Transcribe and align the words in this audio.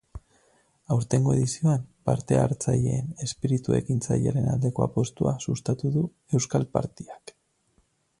Aurtengo 0.93 1.33
edizioan, 1.39 1.83
parte-hartzaileen 2.09 3.11
espiritu 3.27 3.77
ekintzailearen 3.81 4.49
aldeko 4.55 4.87
apustua 4.87 5.35
sustatu 5.45 5.93
du 5.99 6.07
euskal 6.39 6.67
partyak. 6.79 7.37